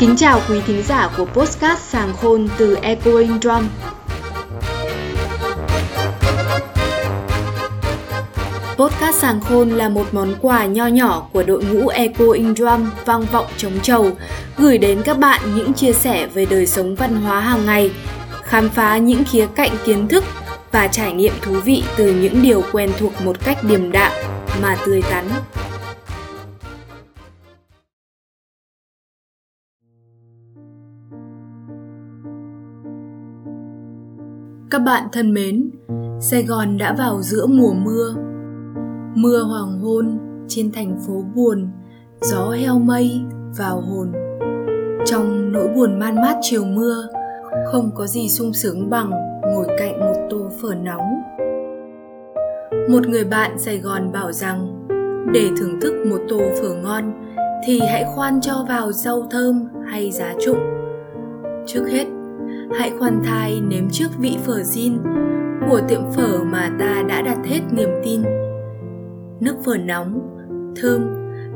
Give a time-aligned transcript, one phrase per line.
[0.00, 3.68] Kính chào quý thính giả của Postcard Sàng Khôn từ Echoing Drum.
[8.76, 13.22] Podcast Sàng Khôn là một món quà nho nhỏ của đội ngũ Echoing Drum vang
[13.32, 14.10] vọng chống trầu,
[14.58, 17.90] gửi đến các bạn những chia sẻ về đời sống văn hóa hàng ngày,
[18.42, 20.24] khám phá những khía cạnh kiến thức
[20.72, 24.12] và trải nghiệm thú vị từ những điều quen thuộc một cách điềm đạm
[24.62, 25.24] mà tươi tắn.
[34.70, 35.70] Các bạn thân mến,
[36.20, 38.14] Sài Gòn đã vào giữa mùa mưa.
[39.14, 41.68] Mưa hoàng hôn trên thành phố buồn,
[42.20, 43.20] gió heo mây
[43.58, 44.12] vào hồn.
[45.04, 47.08] Trong nỗi buồn man mát chiều mưa,
[47.66, 49.10] không có gì sung sướng bằng
[49.42, 51.22] ngồi cạnh một tô phở nóng.
[52.90, 54.86] Một người bạn Sài Gòn bảo rằng
[55.32, 57.12] để thưởng thức một tô phở ngon
[57.66, 60.60] thì hãy khoan cho vào rau thơm hay giá trụng.
[61.66, 62.06] Trước hết,
[62.78, 64.98] hãy khoan thai nếm trước vị phở zin
[65.70, 68.22] của tiệm phở mà ta đã đặt hết niềm tin.
[69.40, 70.20] Nước phở nóng,
[70.76, 71.00] thơm,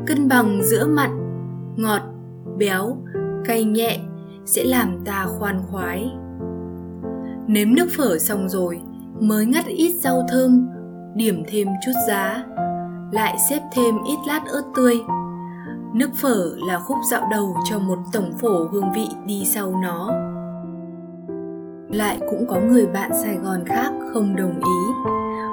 [0.07, 1.11] cân bằng giữa mặn,
[1.77, 2.03] ngọt,
[2.59, 2.97] béo,
[3.45, 3.99] cay nhẹ
[4.45, 6.13] sẽ làm ta khoan khoái.
[7.47, 8.81] Nếm nước phở xong rồi,
[9.21, 10.69] mới ngắt ít rau thơm,
[11.15, 12.45] điểm thêm chút giá,
[13.13, 15.01] lại xếp thêm ít lát ớt tươi.
[15.95, 20.11] Nước phở là khúc dạo đầu cho một tổng phổ hương vị đi sau nó
[21.93, 25.11] lại cũng có người bạn Sài Gòn khác không đồng ý.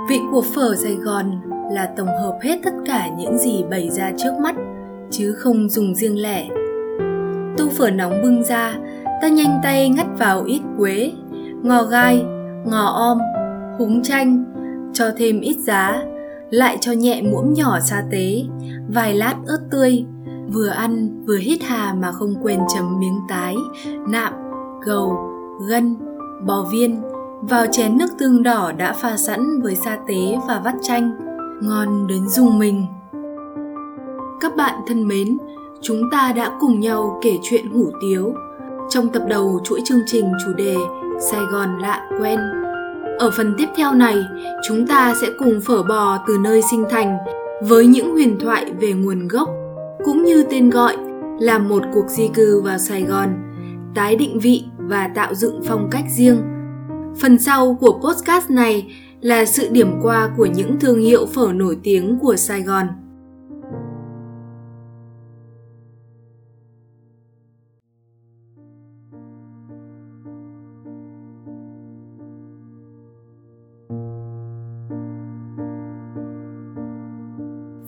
[0.09, 1.31] Vị của phở Sài Gòn
[1.71, 4.55] là tổng hợp hết tất cả những gì bày ra trước mắt,
[5.11, 6.47] chứ không dùng riêng lẻ.
[7.57, 8.75] Tu phở nóng bưng ra,
[9.21, 11.11] ta nhanh tay ngắt vào ít quế,
[11.63, 12.25] ngò gai,
[12.65, 13.17] ngò om,
[13.77, 14.43] húng chanh,
[14.93, 16.03] cho thêm ít giá,
[16.49, 18.43] lại cho nhẹ muỗng nhỏ sa tế,
[18.87, 20.05] vài lát ớt tươi,
[20.53, 23.55] vừa ăn vừa hít hà mà không quên chấm miếng tái,
[24.09, 24.33] nạm,
[24.85, 25.17] gầu,
[25.69, 25.95] gân,
[26.45, 27.01] bò viên
[27.41, 31.11] vào chén nước tương đỏ đã pha sẵn với sa tế và vắt chanh,
[31.61, 32.85] ngon đến dùng mình.
[34.41, 35.37] Các bạn thân mến,
[35.81, 38.33] chúng ta đã cùng nhau kể chuyện hủ tiếu
[38.89, 40.75] trong tập đầu chuỗi chương trình chủ đề
[41.19, 42.39] Sài Gòn lạ quen.
[43.19, 44.23] Ở phần tiếp theo này,
[44.67, 47.17] chúng ta sẽ cùng phở bò từ nơi sinh thành
[47.63, 49.49] với những huyền thoại về nguồn gốc
[50.05, 50.97] cũng như tên gọi
[51.39, 53.29] là một cuộc di cư vào Sài Gòn,
[53.95, 56.41] tái định vị và tạo dựng phong cách riêng.
[57.21, 61.77] Phần sau của podcast này là sự điểm qua của những thương hiệu phở nổi
[61.83, 62.87] tiếng của Sài Gòn.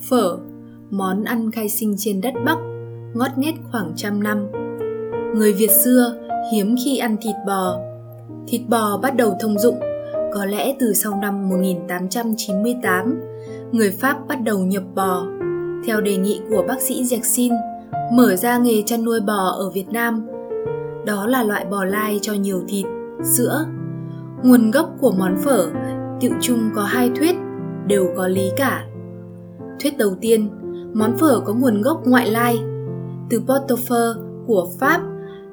[0.09, 0.39] Phở,
[0.89, 2.57] món ăn khai sinh trên đất Bắc,
[3.13, 4.47] ngót nghét khoảng trăm năm.
[5.35, 7.79] Người Việt xưa hiếm khi ăn thịt bò.
[8.47, 9.79] Thịt bò bắt đầu thông dụng
[10.33, 13.21] có lẽ từ sau năm 1898,
[13.71, 15.25] người Pháp bắt đầu nhập bò.
[15.85, 17.57] Theo đề nghị của bác sĩ Jackson,
[18.13, 20.27] mở ra nghề chăn nuôi bò ở Việt Nam.
[21.05, 22.85] Đó là loại bò lai cho nhiều thịt,
[23.23, 23.65] sữa.
[24.43, 25.69] Nguồn gốc của món phở
[26.19, 27.35] tiệu chung có hai thuyết,
[27.87, 28.85] đều có lý cả.
[29.79, 30.49] Thuyết đầu tiên,
[30.93, 32.59] món phở có nguồn gốc ngoại lai,
[33.29, 34.13] từ Portofer
[34.47, 35.01] của Pháp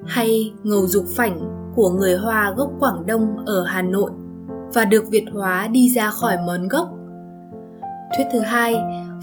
[0.07, 1.41] hay ngầu dục phảnh
[1.75, 4.11] của người Hoa gốc Quảng Đông ở Hà Nội
[4.75, 6.89] và được Việt hóa đi ra khỏi món gốc.
[8.17, 8.77] Thuyết thứ hai,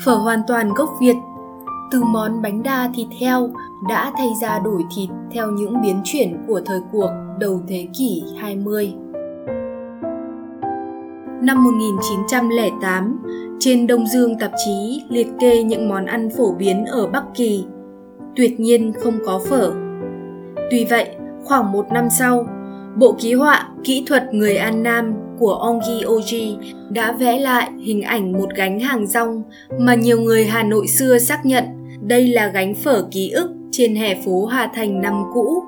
[0.03, 1.15] phở hoàn toàn gốc Việt,
[1.91, 3.49] từ món bánh đa thịt heo
[3.89, 8.23] đã thay ra đổi thịt theo những biến chuyển của thời cuộc đầu thế kỷ
[8.37, 8.93] 20.
[11.41, 13.23] Năm 1908,
[13.59, 17.65] trên Đông Dương tạp chí liệt kê những món ăn phổ biến ở Bắc Kỳ.
[18.35, 19.82] Tuyệt nhiên không có phở
[20.71, 21.09] Tuy vậy,
[21.43, 22.47] khoảng một năm sau,
[22.95, 26.57] bộ ký họa Kỹ thuật người An Nam của Ongi Oji
[26.89, 29.43] đã vẽ lại hình ảnh một gánh hàng rong
[29.79, 31.63] mà nhiều người Hà Nội xưa xác nhận
[32.01, 35.63] đây là gánh phở ký ức trên hè phố Hà Thành năm cũ.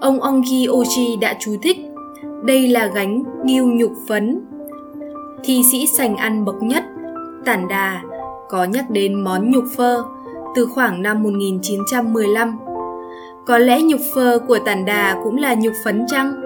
[0.00, 1.76] Ông Ongi Oji đã chú thích
[2.44, 4.40] đây là gánh nghiêu nhục phấn.
[5.44, 6.84] Thi sĩ sành ăn bậc nhất,
[7.44, 8.02] Tản Đà,
[8.48, 10.04] có nhắc đến món nhục phơ
[10.56, 12.58] từ khoảng năm 1915
[13.46, 16.40] có lẽ nhục phơ của tản đà cũng là nhục phấn chăng?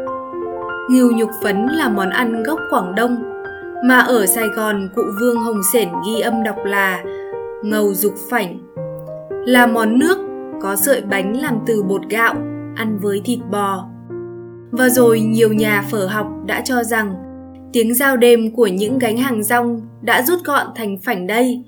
[0.91, 3.17] Ngưu nhục phấn là món ăn gốc Quảng Đông,
[3.85, 7.05] mà ở Sài Gòn cụ Vương Hồng Sển ghi âm đọc là
[7.63, 8.59] ngầu dục phảnh.
[9.47, 10.19] Là món nước
[10.63, 12.35] có sợi bánh làm từ bột gạo,
[12.77, 13.89] ăn với thịt bò.
[14.71, 17.15] Và rồi nhiều nhà phở học đã cho rằng
[17.73, 21.65] tiếng giao đêm của những gánh hàng rong đã rút gọn thành phảnh đây,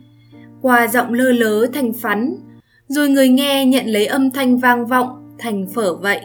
[0.62, 2.36] qua giọng lơ lớ thành phắn,
[2.90, 5.08] rồi người nghe nhận lấy âm thanh vang vọng
[5.38, 6.20] thành phở vậy.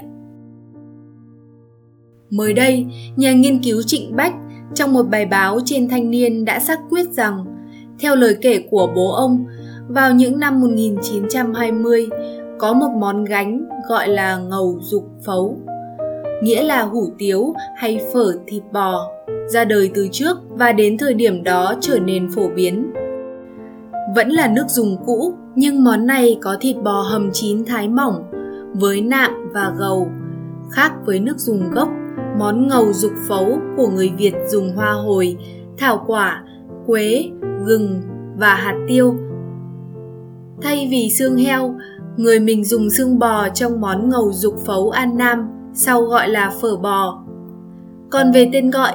[2.30, 2.86] Mới đây,
[3.16, 4.34] nhà nghiên cứu Trịnh Bách
[4.76, 7.46] trong một bài báo trên Thanh niên đã xác quyết rằng,
[8.00, 9.46] theo lời kể của bố ông,
[9.88, 12.10] vào những năm 1920
[12.60, 15.58] có một món gánh gọi là ngầu dục phấu,
[16.44, 19.12] nghĩa là hủ tiếu hay phở thịt bò,
[19.48, 22.92] ra đời từ trước và đến thời điểm đó trở nên phổ biến.
[24.16, 28.24] Vẫn là nước dùng cũ, nhưng món này có thịt bò hầm chín thái mỏng,
[28.74, 30.08] với nạm và gầu,
[30.72, 31.90] khác với nước dùng gốc
[32.40, 35.38] món ngầu dục phấu của người Việt dùng hoa hồi,
[35.78, 36.44] thảo quả,
[36.86, 37.30] quế,
[37.66, 38.02] gừng
[38.38, 39.16] và hạt tiêu.
[40.62, 41.76] Thay vì xương heo,
[42.18, 46.52] người mình dùng xương bò trong món ngầu dục phấu An Nam, sau gọi là
[46.62, 47.24] phở bò.
[48.10, 48.94] Còn về tên gọi,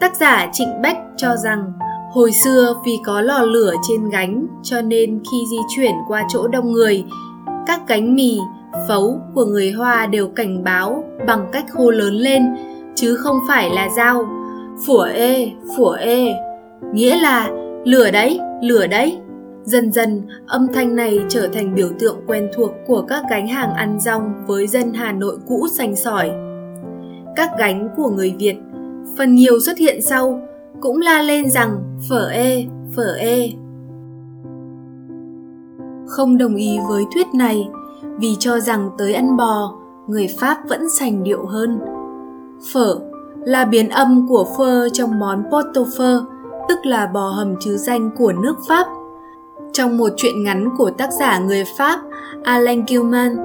[0.00, 1.72] tác giả Trịnh Bách cho rằng
[2.12, 6.48] hồi xưa vì có lò lửa trên gánh cho nên khi di chuyển qua chỗ
[6.48, 7.04] đông người,
[7.66, 8.38] các gánh mì,
[8.88, 12.42] phấu của người Hoa đều cảnh báo bằng cách hô lớn lên
[12.94, 14.24] chứ không phải là dao.
[14.86, 16.34] Phủa ê, phủa ê,
[16.92, 17.50] nghĩa là
[17.84, 19.18] lửa đấy, lửa đấy.
[19.64, 23.74] Dần dần, âm thanh này trở thành biểu tượng quen thuộc của các gánh hàng
[23.74, 26.30] ăn rong với dân Hà Nội cũ sành sỏi.
[27.36, 28.56] Các gánh của người Việt,
[29.18, 30.40] phần nhiều xuất hiện sau,
[30.80, 32.66] cũng la lên rằng phở ê,
[32.96, 33.52] phở ê.
[36.06, 37.68] Không đồng ý với thuyết này,
[38.18, 39.74] vì cho rằng tới ăn bò,
[40.06, 41.78] người Pháp vẫn sành điệu hơn–
[42.72, 42.98] Phở
[43.44, 46.22] là biến âm của phơ trong món pot-au-feu,
[46.68, 48.86] tức là bò hầm chứ danh của nước Pháp.
[49.72, 52.00] Trong một truyện ngắn của tác giả người Pháp
[52.44, 53.36] Alain Gilman,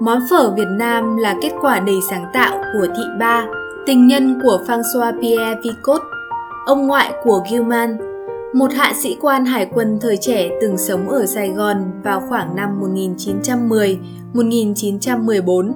[0.00, 3.46] món phở Việt Nam là kết quả đầy sáng tạo của Thị Ba,
[3.86, 6.02] tình nhân của François Pierre Vicot,
[6.66, 7.96] ông ngoại của Gilman,
[8.54, 12.56] một hạ sĩ quan hải quân thời trẻ từng sống ở Sài Gòn vào khoảng
[12.56, 12.80] năm
[14.34, 15.72] 1910-1914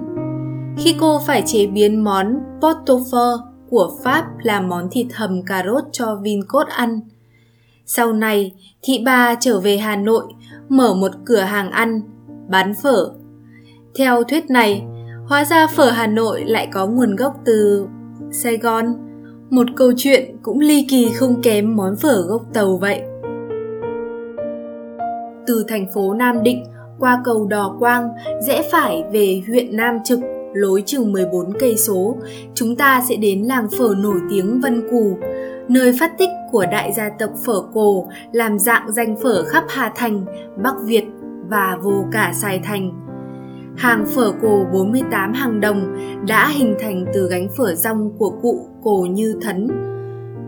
[0.77, 3.37] khi cô phải chế biến món pot-au-feu
[3.69, 6.99] của Pháp làm món thịt hầm cà rốt cho Vincot ăn.
[7.85, 8.51] Sau này,
[8.81, 10.23] thị bà trở về Hà Nội,
[10.69, 12.01] mở một cửa hàng ăn,
[12.49, 13.11] bán phở.
[13.95, 14.83] Theo thuyết này,
[15.27, 17.87] hóa ra phở Hà Nội lại có nguồn gốc từ
[18.31, 19.10] Sài Gòn.
[19.51, 23.01] Một câu chuyện cũng ly kỳ không kém món phở gốc tàu vậy.
[25.47, 26.63] Từ thành phố Nam Định
[26.99, 28.09] qua cầu Đò Quang
[28.47, 30.19] rẽ phải về huyện Nam Trực
[30.53, 32.15] lối chừng 14 cây số,
[32.55, 35.17] chúng ta sẽ đến làng phở nổi tiếng Vân Cù,
[35.67, 39.91] nơi phát tích của đại gia tộc phở cổ làm dạng danh phở khắp Hà
[39.95, 40.25] Thành,
[40.63, 41.05] Bắc Việt
[41.49, 43.10] và vô cả Sài Thành.
[43.77, 45.97] Hàng phở cổ 48 hàng đồng
[46.27, 49.67] đã hình thành từ gánh phở rong của cụ cổ như thấn,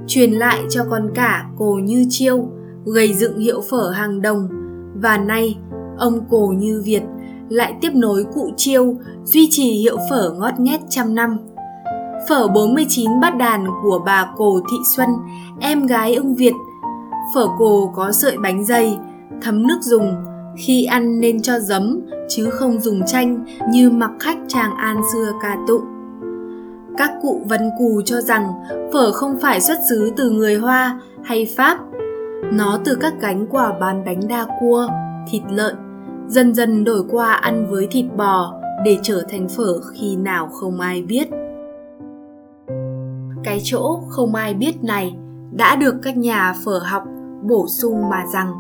[0.08, 2.48] truyền lại cho con cả cổ như chiêu,
[2.86, 4.48] gây dựng hiệu phở hàng đồng,
[4.96, 5.58] và nay
[5.98, 7.04] ông cổ như Việt
[7.50, 11.38] lại tiếp nối cụ chiêu, duy trì hiệu phở ngót nghét trăm năm.
[12.30, 15.10] Phở 49 bát đàn của bà Cổ Thị Xuân,
[15.60, 16.54] em gái ông Việt.
[17.36, 18.98] Phở cổ có sợi bánh dày,
[19.42, 20.16] thấm nước dùng,
[20.58, 22.02] khi ăn nên cho giấm
[22.36, 25.84] chứ không dùng chanh như mặc khách tràng an xưa ca tụng.
[26.98, 28.48] Các cụ vân cù cho rằng
[28.94, 31.78] phở không phải xuất xứ từ người Hoa hay Pháp.
[32.54, 34.88] Nó từ các cánh quả bán bánh đa cua,
[35.30, 35.76] thịt lợn,
[36.28, 38.54] dần dần đổi qua ăn với thịt bò
[38.86, 41.28] để trở thành phở khi nào không ai biết
[43.44, 45.16] cái chỗ không ai biết này
[45.52, 47.04] đã được các nhà phở học
[47.42, 48.54] bổ sung mà rằng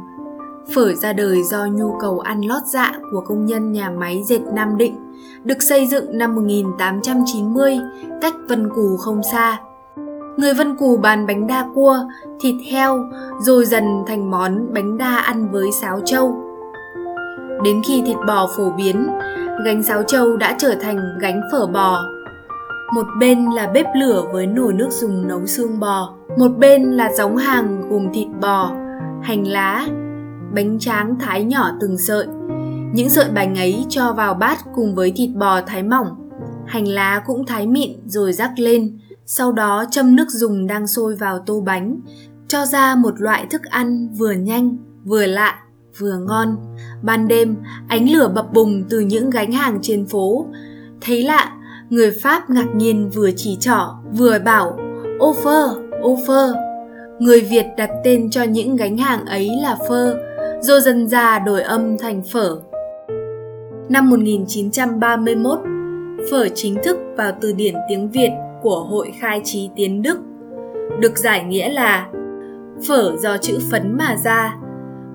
[0.75, 4.41] phở ra đời do nhu cầu ăn lót dạ của công nhân nhà máy dệt
[4.53, 4.95] Nam Định,
[5.43, 7.79] được xây dựng năm 1890,
[8.21, 9.59] cách Vân Cù không xa.
[10.37, 11.97] Người Vân Cù bán bánh đa cua,
[12.39, 16.35] thịt heo, rồi dần thành món bánh đa ăn với sáo trâu.
[17.63, 19.07] Đến khi thịt bò phổ biến,
[19.65, 22.03] gánh sáo trâu đã trở thành gánh phở bò.
[22.95, 27.11] Một bên là bếp lửa với nồi nước dùng nấu xương bò, một bên là
[27.13, 28.71] giống hàng gồm thịt bò,
[29.21, 29.87] hành lá,
[30.53, 32.27] bánh tráng thái nhỏ từng sợi.
[32.93, 36.29] Những sợi bánh ấy cho vào bát cùng với thịt bò thái mỏng.
[36.65, 41.15] Hành lá cũng thái mịn rồi rắc lên, sau đó châm nước dùng đang sôi
[41.15, 41.99] vào tô bánh,
[42.47, 45.59] cho ra một loại thức ăn vừa nhanh, vừa lạ,
[45.97, 46.57] vừa ngon.
[47.01, 47.55] Ban đêm,
[47.87, 50.45] ánh lửa bập bùng từ những gánh hàng trên phố.
[51.01, 51.53] Thấy lạ,
[51.89, 54.79] người Pháp ngạc nhiên vừa chỉ trỏ, vừa bảo
[55.19, 56.53] ô phơ, ô phơ.
[57.19, 60.15] Người Việt đặt tên cho những gánh hàng ấy là phơ,
[60.63, 62.57] rồi dần ra đổi âm thành phở.
[63.89, 65.59] Năm 1931,
[66.31, 70.19] phở chính thức vào từ điển tiếng Việt của Hội Khai Trí Tiến Đức,
[70.99, 72.09] được giải nghĩa là
[72.87, 74.55] phở do chữ phấn mà ra,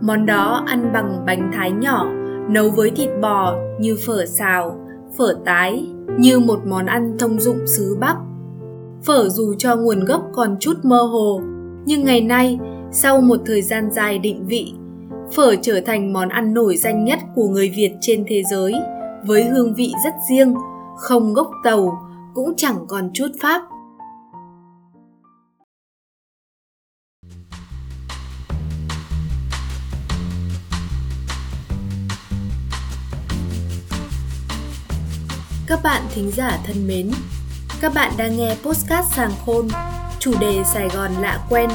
[0.00, 2.06] Món đó ăn bằng bánh thái nhỏ,
[2.48, 4.76] nấu với thịt bò như phở xào,
[5.18, 5.86] phở tái
[6.18, 8.16] như một món ăn thông dụng xứ Bắc.
[9.02, 11.40] Phở dù cho nguồn gốc còn chút mơ hồ,
[11.84, 12.58] nhưng ngày nay,
[12.90, 14.74] sau một thời gian dài định vị,
[15.36, 18.74] phở trở thành món ăn nổi danh nhất của người Việt trên thế giới,
[19.24, 20.54] với hương vị rất riêng,
[20.96, 21.98] không gốc tàu,
[22.34, 23.62] cũng chẳng còn chút Pháp
[35.66, 37.10] Các bạn thính giả thân mến,
[37.80, 39.68] các bạn đang nghe Postcard Sàng Khôn,
[40.18, 41.70] chủ đề Sài Gòn lạ quen,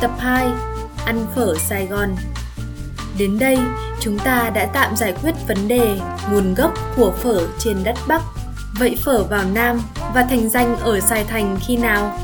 [0.00, 0.48] tập 2,
[1.06, 2.10] Ăn phở Sài Gòn.
[3.18, 3.58] Đến đây,
[4.00, 5.96] chúng ta đã tạm giải quyết vấn đề
[6.32, 8.22] nguồn gốc của phở trên đất Bắc.
[8.78, 9.80] Vậy phở vào Nam
[10.14, 12.18] và thành danh ở Sài Thành khi nào?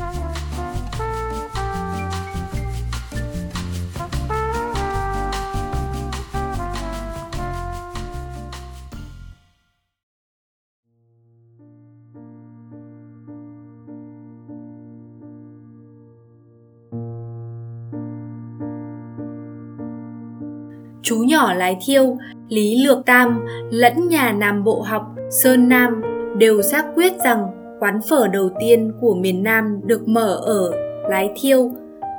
[21.41, 22.17] Nhỏ lái thiêu,
[22.49, 26.01] Lý Lược Tam lẫn nhà Nam Bộ học Sơn Nam
[26.37, 27.47] đều xác quyết rằng
[27.79, 30.71] quán phở đầu tiên của miền Nam được mở ở
[31.09, 31.71] Lái Thiêu,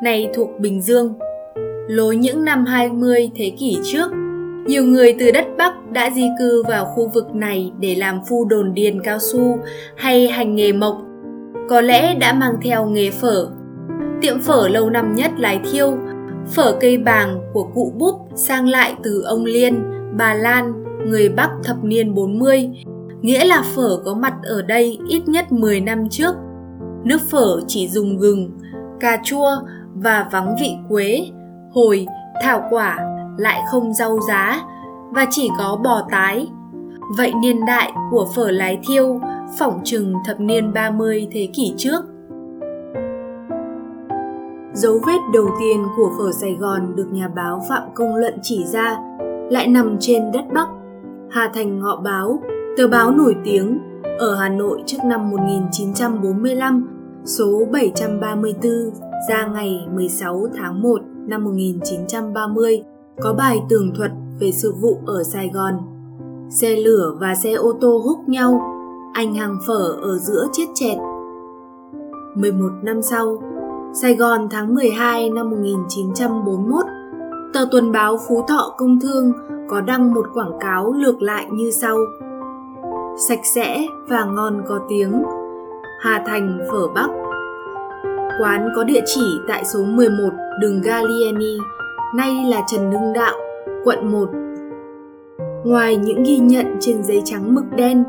[0.03, 1.15] này thuộc Bình Dương.
[1.89, 4.11] Lối những năm 20 thế kỷ trước,
[4.67, 8.45] nhiều người từ đất Bắc đã di cư vào khu vực này để làm phu
[8.45, 9.59] đồn điền cao su
[9.97, 10.97] hay hành nghề mộc.
[11.69, 13.49] Có lẽ đã mang theo nghề phở.
[14.21, 15.97] Tiệm phở lâu năm nhất Lái Thiêu
[16.47, 19.83] Phở cây bàng của cụ Búp sang lại từ ông Liên,
[20.19, 20.73] bà Lan,
[21.07, 22.71] người Bắc thập niên 40,
[23.21, 26.35] nghĩa là phở có mặt ở đây ít nhất 10 năm trước.
[27.05, 28.51] Nước phở chỉ dùng gừng,
[29.01, 29.51] cà chua
[29.95, 31.27] và vắng vị quế,
[31.73, 32.07] hồi,
[32.43, 32.99] thảo quả,
[33.39, 34.63] lại không rau giá
[35.11, 36.47] và chỉ có bò tái.
[37.17, 39.21] Vậy niên đại của phở lái thiêu
[39.59, 42.05] phỏng chừng thập niên 30 thế kỷ trước.
[44.75, 48.65] Dấu vết đầu tiên của phở Sài Gòn được nhà báo Phạm Công Luận chỉ
[48.65, 48.99] ra
[49.51, 50.69] lại nằm trên đất Bắc.
[51.31, 52.43] Hà Thành Ngọ Báo,
[52.77, 53.79] tờ báo nổi tiếng
[54.19, 56.89] ở Hà Nội trước năm 1945,
[57.25, 58.73] số 734
[59.29, 62.83] ra ngày 16 tháng 1 năm 1930
[63.23, 64.11] có bài tường thuật
[64.41, 65.75] về sự vụ ở Sài Gòn.
[66.51, 68.61] Xe lửa và xe ô tô húc nhau,
[69.13, 70.99] anh hàng phở ở giữa chết chẹt.
[72.35, 73.43] 11 năm sau,
[73.95, 76.85] Sài Gòn tháng 12 năm 1941,
[77.53, 79.33] tờ tuần báo Phú Thọ Công Thương
[79.69, 81.97] có đăng một quảng cáo lược lại như sau.
[83.29, 85.23] Sạch sẽ và ngon có tiếng,
[86.01, 87.09] Hà Thành phở Bắc.
[88.41, 90.29] Quán có địa chỉ tại số 11
[90.61, 91.59] đường Gallieni,
[92.15, 93.35] nay là Trần Hưng Đạo,
[93.85, 94.29] quận 1.
[95.65, 98.05] Ngoài những ghi nhận trên giấy trắng mực đen,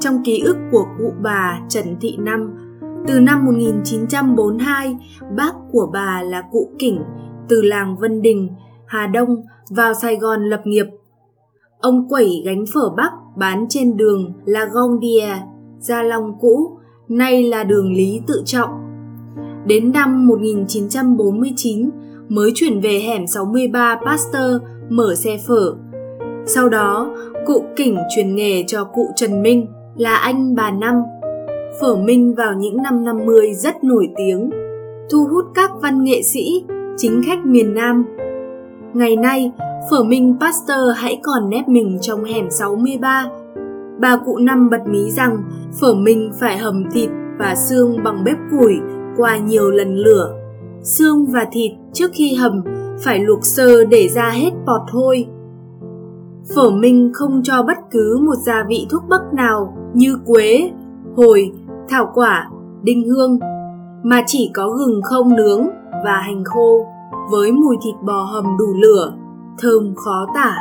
[0.00, 2.67] trong ký ức của cụ bà Trần Thị Năm
[3.06, 4.96] từ năm 1942,
[5.36, 7.00] bác của bà là cụ Kỉnh
[7.48, 8.48] từ làng Vân Đình,
[8.86, 10.86] Hà Đông vào Sài Gòn lập nghiệp.
[11.78, 15.28] Ông quẩy gánh phở Bắc bán trên đường La Gondia,
[15.78, 16.78] Gia Long cũ,
[17.08, 18.70] nay là đường Lý Tự Trọng.
[19.66, 21.90] Đến năm 1949
[22.28, 25.74] mới chuyển về hẻm 63 Pasteur mở xe phở.
[26.46, 30.94] Sau đó, cụ Kỉnh truyền nghề cho cụ Trần Minh là anh bà Năm
[31.80, 34.50] Phở Minh vào những năm 50 rất nổi tiếng,
[35.10, 36.64] thu hút các văn nghệ sĩ,
[36.96, 38.04] chính khách miền Nam.
[38.94, 39.52] Ngày nay,
[39.90, 43.26] phở Minh Pasteur hãy còn nép mình trong hẻm 63.
[44.00, 45.42] Bà cụ Năm bật mí rằng
[45.80, 48.74] phở Minh phải hầm thịt và xương bằng bếp củi
[49.16, 50.34] qua nhiều lần lửa.
[50.82, 52.62] Xương và thịt trước khi hầm
[53.00, 55.26] phải luộc sơ để ra hết bọt hôi.
[56.54, 60.70] Phở Minh không cho bất cứ một gia vị thuốc bắc nào như quế,
[61.16, 61.52] hồi
[61.88, 62.50] thảo quả,
[62.82, 63.38] đinh hương,
[64.02, 65.66] mà chỉ có gừng không nướng
[66.04, 66.86] và hành khô
[67.30, 69.12] với mùi thịt bò hầm đủ lửa,
[69.58, 70.56] thơm khó tả.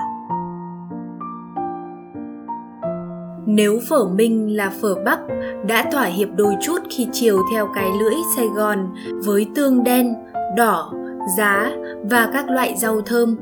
[3.46, 5.20] Nếu phở Minh là phở Bắc
[5.68, 8.78] đã thỏa hiệp đôi chút khi chiều theo cái lưỡi Sài Gòn
[9.26, 10.14] với tương đen,
[10.58, 10.94] đỏ,
[11.38, 11.72] giá
[12.10, 13.36] và các loại rau thơm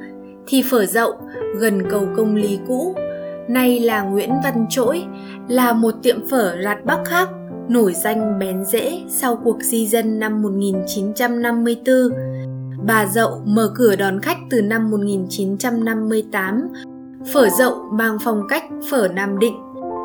[0.47, 1.13] thì phở dậu
[1.59, 2.95] gần cầu công lý cũ
[3.47, 5.03] nay là Nguyễn Văn Trỗi
[5.47, 7.29] là một tiệm phở rạt Bắc khác
[7.69, 11.95] nổi danh bén rễ sau cuộc di dân năm 1954.
[12.87, 16.67] Bà Dậu mở cửa đón khách từ năm 1958.
[17.33, 19.55] Phở Dậu mang phong cách phở Nam Định,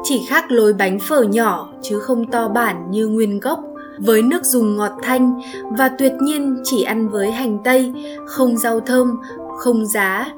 [0.04, 3.60] chỉ khác lối bánh phở nhỏ chứ không to bản như nguyên gốc
[3.98, 5.40] với nước dùng ngọt thanh
[5.78, 7.92] và tuyệt nhiên chỉ ăn với hành tây,
[8.26, 9.16] không rau thơm,
[9.58, 10.32] không giá.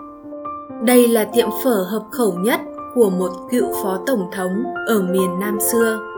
[0.85, 2.61] Đây là tiệm phở hợp khẩu nhất
[2.95, 6.12] của một cựu phó tổng thống ở miền Nam xưa.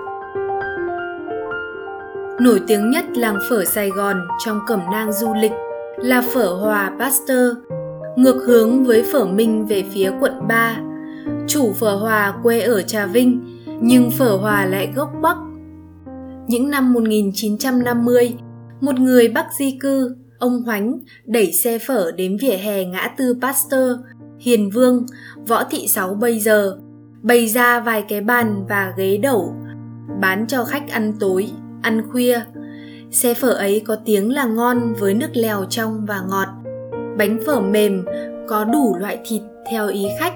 [2.41, 5.53] Nổi tiếng nhất làng phở Sài Gòn trong cẩm nang du lịch
[5.97, 7.57] là phở Hòa Pasteur,
[8.17, 10.77] ngược hướng với phở Minh về phía quận 3.
[11.49, 15.37] Chủ phở Hòa quê ở Trà Vinh, nhưng phở Hòa lại gốc Bắc.
[16.49, 18.35] Những năm 1950,
[18.81, 23.37] một người Bắc di cư, ông Hoánh, đẩy xe phở đến vỉa hè ngã tư
[23.43, 23.99] Pasteur,
[24.39, 25.07] Hiền Vương,
[25.47, 26.77] Võ Thị Sáu bây giờ,
[27.23, 29.55] bày ra vài cái bàn và ghế đẩu,
[30.21, 31.51] bán cho khách ăn tối,
[31.85, 32.41] ăn khuya.
[33.11, 36.49] Xe phở ấy có tiếng là ngon với nước lèo trong và ngọt.
[37.19, 38.05] Bánh phở mềm,
[38.49, 40.33] có đủ loại thịt theo ý khách.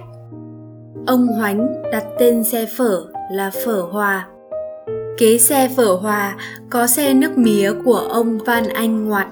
[1.07, 4.27] Ông Hoánh đặt tên xe phở là Phở Hòa.
[5.19, 6.37] Kế xe Phở Hòa
[6.71, 9.27] có xe nước mía của ông Van Anh Ngoạt.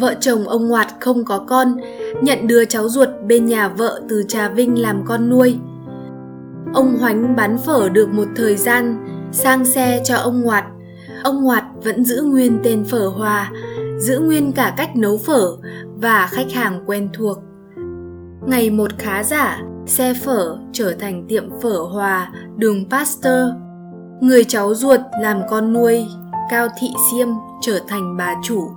[0.00, 1.76] Vợ chồng ông Ngoạt không có con,
[2.22, 5.58] nhận đưa cháu ruột bên nhà vợ từ Trà Vinh làm con nuôi.
[6.74, 10.64] Ông Hoánh bán phở được một thời gian, sang xe cho ông Ngoạt.
[11.24, 13.50] Ông Ngoạt vẫn giữ nguyên tên phở Hòa,
[13.98, 15.56] giữ nguyên cả cách nấu phở
[15.96, 17.38] và khách hàng quen thuộc.
[18.46, 23.48] Ngày một khá giả, xe phở trở thành tiệm phở Hòa, đường Pasteur.
[24.20, 26.06] Người cháu ruột làm con nuôi,
[26.50, 27.28] Cao Thị Siêm
[27.62, 28.68] trở thành bà chủ.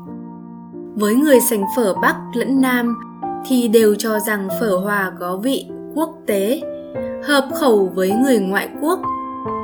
[0.95, 2.97] Với người sành phở Bắc lẫn Nam
[3.47, 6.61] thì đều cho rằng phở Hòa có vị quốc tế,
[7.23, 8.99] hợp khẩu với người ngoại quốc,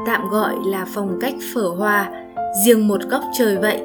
[0.06, 2.10] tạm gọi là phong cách phở Hòa,
[2.54, 3.82] riêng một góc trời vậy.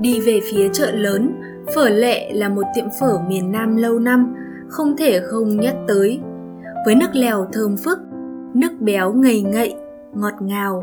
[0.00, 1.32] Đi về phía chợ lớn,
[1.74, 4.34] Phở Lệ là một tiệm phở miền Nam lâu năm,
[4.68, 6.20] không thể không nhắc tới.
[6.86, 7.98] Với nước lèo thơm phức,
[8.54, 9.74] nước béo ngầy ngậy,
[10.14, 10.82] ngọt ngào.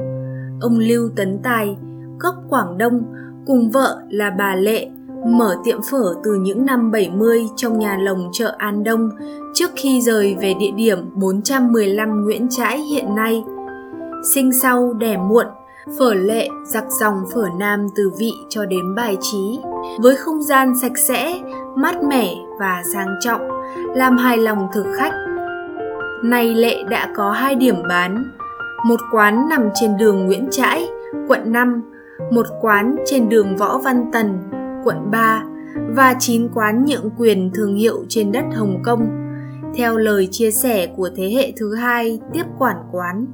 [0.62, 1.78] Ông Lưu Tấn Tài,
[2.20, 3.04] gốc Quảng Đông,
[3.46, 4.90] cùng vợ là bà Lệ,
[5.26, 9.10] mở tiệm phở từ những năm 70 trong nhà lồng chợ An Đông
[9.54, 13.44] trước khi rời về địa điểm 415 Nguyễn Trãi hiện nay.
[14.24, 15.46] Sinh sau đẻ muộn,
[16.00, 19.60] phở lệ giặc dòng phở nam từ vị cho đến bài trí.
[20.00, 21.40] Với không gian sạch sẽ
[21.76, 23.42] mát mẻ và sang trọng
[23.96, 25.14] làm hài lòng thực khách.
[26.24, 28.24] Nay lệ đã có hai điểm bán.
[28.86, 30.88] Một quán nằm trên đường Nguyễn Trãi,
[31.28, 31.82] quận 5,
[32.32, 34.38] một quán trên đường Võ Văn Tần,
[34.84, 35.44] quận 3
[35.96, 39.08] và 9 quán nhượng quyền thương hiệu trên đất Hồng Kông,
[39.76, 43.26] theo lời chia sẻ của thế hệ thứ hai tiếp quản quán.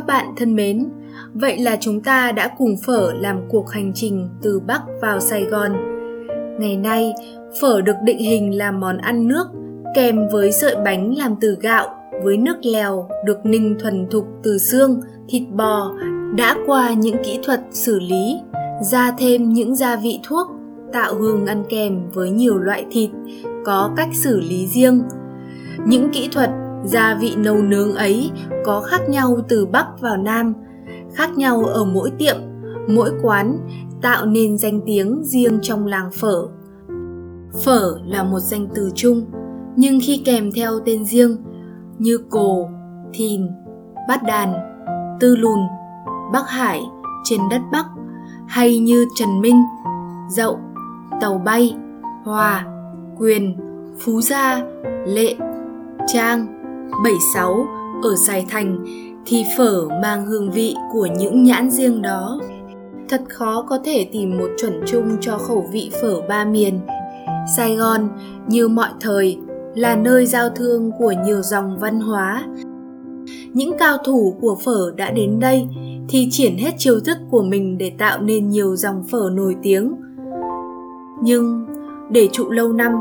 [0.00, 0.88] Các bạn thân mến,
[1.34, 5.44] vậy là chúng ta đã cùng phở làm cuộc hành trình từ Bắc vào Sài
[5.44, 5.72] Gòn.
[6.60, 7.12] Ngày nay,
[7.60, 9.46] phở được định hình là món ăn nước
[9.94, 11.88] kèm với sợi bánh làm từ gạo
[12.24, 15.92] với nước lèo được ninh thuần thục từ xương, thịt bò
[16.36, 18.36] đã qua những kỹ thuật xử lý,
[18.82, 20.46] ra thêm những gia vị thuốc
[20.92, 23.10] tạo hương ăn kèm với nhiều loại thịt
[23.64, 25.02] có cách xử lý riêng.
[25.86, 26.50] Những kỹ thuật
[26.84, 28.30] gia vị nấu nướng ấy
[28.64, 30.54] có khác nhau từ bắc vào nam,
[31.14, 32.36] khác nhau ở mỗi tiệm,
[32.88, 33.58] mỗi quán,
[34.02, 36.46] tạo nên danh tiếng riêng trong làng phở.
[37.64, 39.26] Phở là một danh từ chung,
[39.76, 41.36] nhưng khi kèm theo tên riêng
[41.98, 42.68] như cồ,
[43.12, 43.48] thìn,
[44.08, 44.54] bát đàn,
[45.20, 45.58] tư lùn,
[46.32, 46.82] bắc hải,
[47.24, 47.86] trên đất bắc,
[48.48, 49.62] hay như trần minh,
[50.30, 50.58] dậu,
[51.20, 51.76] tàu bay,
[52.24, 52.66] hòa,
[53.18, 53.56] quyền,
[53.98, 54.62] phú gia,
[55.06, 55.36] lệ,
[56.06, 56.59] trang
[57.04, 57.66] 76
[58.02, 58.84] ở Sài Thành
[59.26, 62.40] thì phở mang hương vị của những nhãn riêng đó.
[63.08, 66.80] Thật khó có thể tìm một chuẩn chung cho khẩu vị phở ba miền.
[67.56, 68.08] Sài Gòn
[68.48, 69.38] như mọi thời
[69.74, 72.44] là nơi giao thương của nhiều dòng văn hóa.
[73.52, 75.68] Những cao thủ của phở đã đến đây
[76.08, 79.94] thì triển hết chiêu thức của mình để tạo nên nhiều dòng phở nổi tiếng.
[81.22, 81.66] Nhưng
[82.10, 82.92] để trụ lâu năm,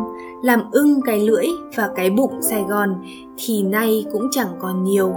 [0.42, 2.96] làm ưng cái lưỡi và cái bụng Sài Gòn
[3.38, 5.14] thì nay cũng chẳng còn nhiều.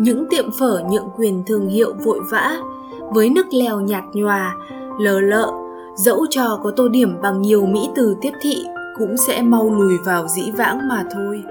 [0.00, 2.56] Những tiệm phở nhượng quyền thương hiệu vội vã,
[3.12, 4.56] với nước lèo nhạt nhòa,
[5.00, 5.52] lờ lợ,
[5.96, 8.64] dẫu cho có tô điểm bằng nhiều mỹ từ tiếp thị
[8.98, 11.42] cũng sẽ mau lùi vào dĩ vãng mà thôi.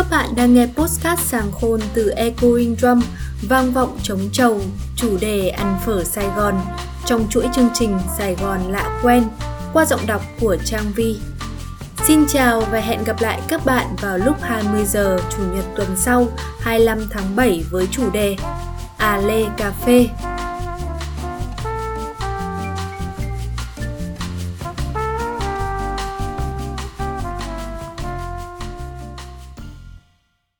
[0.00, 3.00] Các bạn đang nghe postcard sàng khôn từ Echoing Drum,
[3.48, 4.60] vang vọng chống trầu
[4.96, 6.54] chủ đề ăn phở Sài Gòn,
[7.06, 9.24] trong chuỗi chương trình Sài Gòn lạ quen,
[9.72, 11.16] qua giọng đọc của Trang Vi.
[12.06, 15.88] Xin chào và hẹn gặp lại các bạn vào lúc 20 giờ Chủ nhật tuần
[15.96, 16.28] sau
[16.60, 18.36] 25 tháng 7 với chủ đề
[18.98, 20.08] À Lê Cà Phê.